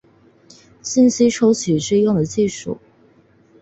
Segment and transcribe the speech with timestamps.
[0.81, 2.79] 信息抽取之用的技术。